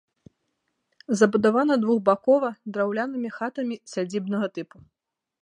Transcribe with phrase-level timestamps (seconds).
[1.19, 4.77] Забудавана двухбакова драўлянымі хатамі сядзібнага тыпу.